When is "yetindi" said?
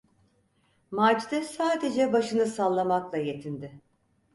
3.17-3.81